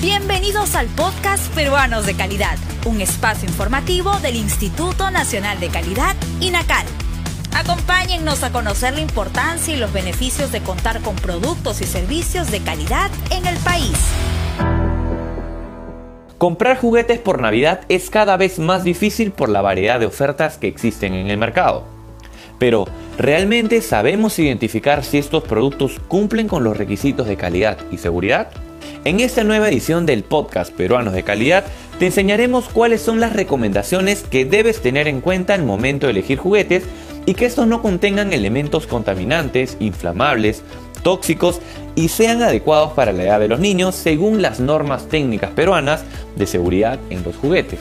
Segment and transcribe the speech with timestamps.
[0.00, 6.84] Bienvenidos al podcast Peruanos de Calidad, un espacio informativo del Instituto Nacional de Calidad, INACAL.
[7.54, 12.60] Acompáñennos a conocer la importancia y los beneficios de contar con productos y servicios de
[12.60, 13.96] calidad en el país.
[16.36, 20.68] Comprar juguetes por Navidad es cada vez más difícil por la variedad de ofertas que
[20.68, 21.84] existen en el mercado.
[22.58, 22.86] Pero,
[23.16, 28.50] ¿realmente sabemos identificar si estos productos cumplen con los requisitos de calidad y seguridad?
[29.04, 31.64] En esta nueva edición del podcast Peruanos de Calidad
[31.98, 36.38] te enseñaremos cuáles son las recomendaciones que debes tener en cuenta al momento de elegir
[36.38, 36.84] juguetes
[37.24, 40.62] y que estos no contengan elementos contaminantes, inflamables,
[41.02, 41.60] tóxicos
[41.94, 46.04] y sean adecuados para la edad de los niños según las normas técnicas peruanas
[46.36, 47.78] de seguridad en los juguetes.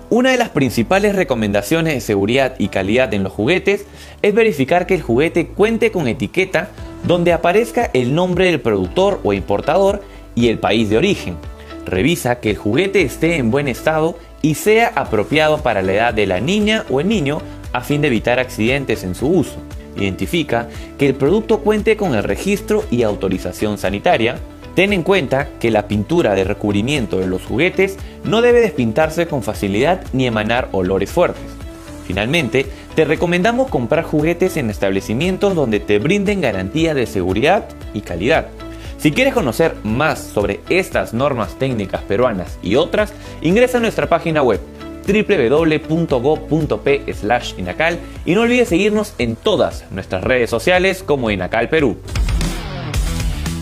[0.08, 3.86] Una de las principales recomendaciones de seguridad y calidad en los juguetes
[4.22, 6.70] es verificar que el juguete cuente con etiqueta
[7.02, 10.04] donde aparezca el nombre del productor o importador
[10.36, 11.36] y el país de origen.
[11.84, 16.26] Revisa que el juguete esté en buen estado y sea apropiado para la edad de
[16.26, 17.40] la niña o el niño
[17.72, 19.56] a fin de evitar accidentes en su uso.
[19.96, 20.68] Identifica
[20.98, 24.38] que el producto cuente con el registro y autorización sanitaria,
[24.76, 29.42] Ten en cuenta que la pintura de recubrimiento de los juguetes no debe despintarse con
[29.42, 31.42] facilidad ni emanar olores fuertes.
[32.06, 38.48] Finalmente, te recomendamos comprar juguetes en establecimientos donde te brinden garantía de seguridad y calidad.
[38.98, 44.42] Si quieres conocer más sobre estas normas técnicas peruanas y otras, ingresa a nuestra página
[44.42, 44.60] web
[45.06, 51.96] www.go.p/inacal y no olvides seguirnos en todas nuestras redes sociales como Inacal Perú.